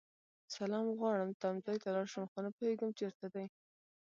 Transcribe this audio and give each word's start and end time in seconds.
سلام 0.55 0.85
غواړم 0.99 1.29
تمځای 1.41 1.77
ته 1.83 1.87
لاړشم 1.95 2.25
خو 2.31 2.37
نه 2.45 2.49
پوهيږم 2.55 2.89
چیرته 2.99 3.25
دی 3.33 3.45